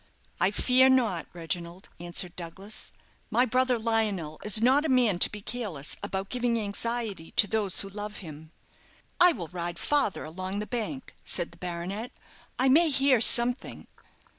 "I 0.39 0.49
fear 0.49 0.89
not, 0.89 1.27
Reginald," 1.31 1.89
answered 1.99 2.35
Douglas; 2.35 2.91
"my 3.29 3.45
brother 3.45 3.77
Lionel 3.77 4.39
is 4.43 4.59
not 4.59 4.83
a 4.83 4.89
man 4.89 5.19
to 5.19 5.29
be 5.29 5.41
careless 5.41 5.95
about 6.01 6.29
giving 6.31 6.59
anxiety 6.59 7.29
to 7.33 7.45
those 7.45 7.81
who 7.81 7.89
love 7.89 8.17
him." 8.17 8.51
"I 9.19 9.31
will 9.31 9.49
ride 9.49 9.77
farther 9.77 10.23
along 10.23 10.57
the 10.57 10.65
bank," 10.65 11.13
said 11.23 11.51
the 11.51 11.59
baronet; 11.59 12.11
"I 12.57 12.67
may 12.67 12.89
hear 12.89 13.21
something." 13.21 13.85